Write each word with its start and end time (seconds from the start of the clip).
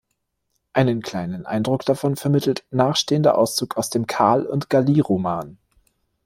Einen 0.73 1.03
kleinen 1.03 1.45
Eindruck 1.45 1.85
davon 1.85 2.15
vermittelt 2.15 2.63
nachstehender 2.71 3.37
Auszug 3.37 3.77
aus 3.77 3.91
dem 3.91 4.07
"Karl 4.07 4.47
und 4.47 4.67
Galie"-Roman. 4.67 5.57